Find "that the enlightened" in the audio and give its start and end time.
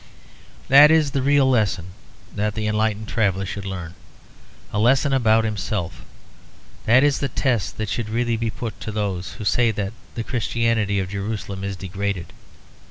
2.33-3.07